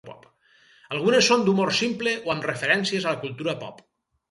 Algunes 0.95 1.29
són 1.33 1.43
d'un 1.43 1.51
humor 1.65 1.73
simple 1.81 2.15
o 2.25 2.33
amb 2.37 2.49
referències 2.53 3.09
a 3.09 3.17
la 3.17 3.23
cultura 3.29 3.57
pop. 3.63 3.89